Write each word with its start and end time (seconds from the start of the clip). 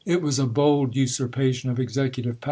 was 0.07 0.39
a 0.39 0.47
bold 0.47 0.93
usm'pation 0.95 1.69
of 1.69 1.79
executive 1.79 2.33
power. 2.39 2.39